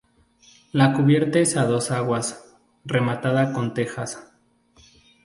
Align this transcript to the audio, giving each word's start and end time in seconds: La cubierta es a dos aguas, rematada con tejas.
La 0.71 0.93
cubierta 0.93 1.37
es 1.37 1.55
a 1.57 1.65
dos 1.67 1.91
aguas, 1.91 2.57
rematada 2.85 3.53
con 3.53 3.75
tejas. 3.75 4.33